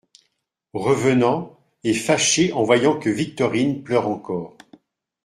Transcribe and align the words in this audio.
Revenant, 0.73 1.59
et 1.83 1.93
fâché 1.93 2.53
en 2.53 2.63
voyant 2.63 2.97
que 2.97 3.11
Victorine 3.11 3.83
pleure 3.83 4.07
encore. 4.07 4.57